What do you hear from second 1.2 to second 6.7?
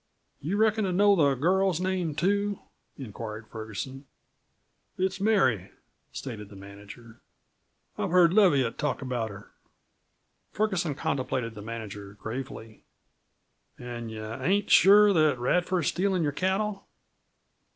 girl's name too?" inquired Ferguson. "It's Mary," stated the